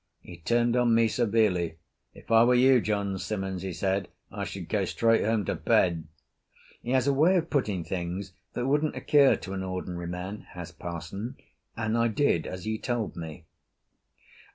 [0.21, 1.77] He turned on me severely.
[2.15, 6.05] "If I were you, John Simmons," he said, "I should go straight home to bed."
[6.81, 10.71] He has a way of putting things that wouldn't occur to an ordinary man, has
[10.71, 11.35] parson,
[11.77, 13.45] and I did as he told me.